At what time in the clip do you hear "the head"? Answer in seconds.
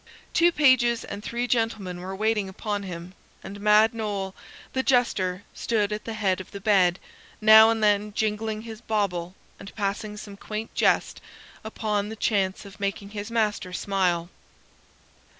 6.05-6.41